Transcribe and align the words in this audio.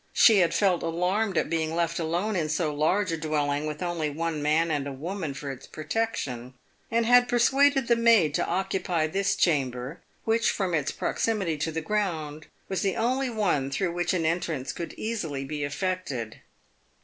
She 0.13 0.39
had 0.39 0.51
felt 0.55 0.81
alarmed 0.81 1.37
at 1.37 1.47
being 1.47 1.75
left 1.75 1.99
alone 1.99 2.35
in 2.35 2.49
so 2.49 2.73
large 2.73 3.11
a 3.11 3.17
dwelling 3.17 3.67
with 3.67 3.83
only 3.83 4.09
one 4.09 4.41
man 4.41 4.71
and 4.71 4.87
a 4.87 4.91
woman 4.91 5.35
for 5.35 5.51
its 5.51 5.67
protection, 5.67 6.55
and 6.89 7.05
had 7.05 7.29
persuaded 7.29 7.87
the 7.87 7.95
maid 7.95 8.33
to 8.33 8.47
occupy 8.47 9.05
this 9.05 9.35
chamber, 9.35 10.01
which 10.23 10.49
from 10.49 10.73
its 10.73 10.89
proximity 10.91 11.55
to 11.57 11.71
the 11.71 11.81
ground 11.81 12.47
was 12.67 12.81
the 12.81 12.95
only 12.95 13.29
one 13.29 13.69
through 13.69 13.91
which 13.93 14.15
an 14.15 14.25
entrance 14.25 14.73
could 14.73 14.93
easily 14.97 15.45
be 15.45 15.63
effected. 15.63 16.41